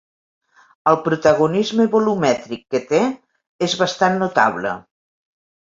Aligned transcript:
El 0.91 0.97
protagonisme 1.07 1.85
volumètric 1.97 2.65
que 2.75 2.83
té 2.93 3.05
és 3.69 3.79
bastant 3.83 4.21
notable. 4.25 4.77